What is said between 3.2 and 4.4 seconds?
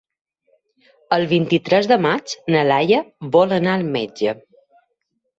vol anar al metge.